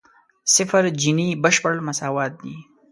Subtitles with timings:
[0.55, 2.55] صفر جیني بشپړ مساوات دی.